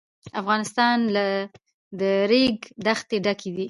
افغانستان 0.41 0.97
له 1.15 1.25
د 1.99 2.01
ریګ 2.31 2.57
دښتې 2.85 3.17
ډک 3.25 3.39
دی. 3.53 3.59